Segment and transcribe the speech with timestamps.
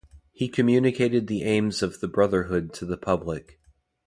[0.31, 3.59] He communicated the aims of the Brotherhood to the public.